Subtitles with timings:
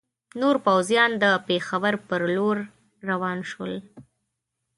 [0.41, 2.57] نور پوځیان د پېښور پر لور
[3.09, 3.73] روان شول.